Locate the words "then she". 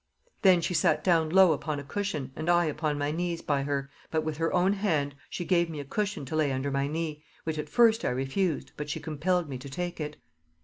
0.41-0.73